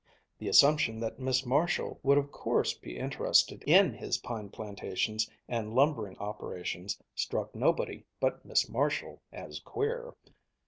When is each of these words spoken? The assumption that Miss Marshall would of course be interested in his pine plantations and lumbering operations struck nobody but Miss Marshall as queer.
The 0.39 0.47
assumption 0.49 0.99
that 1.01 1.19
Miss 1.19 1.45
Marshall 1.45 1.99
would 2.01 2.17
of 2.17 2.31
course 2.31 2.73
be 2.73 2.97
interested 2.97 3.63
in 3.67 3.93
his 3.93 4.17
pine 4.17 4.49
plantations 4.49 5.29
and 5.47 5.75
lumbering 5.75 6.17
operations 6.17 6.97
struck 7.13 7.53
nobody 7.53 8.03
but 8.19 8.43
Miss 8.43 8.67
Marshall 8.67 9.21
as 9.31 9.59
queer. 9.59 10.15